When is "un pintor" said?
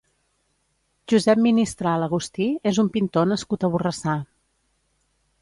2.85-3.29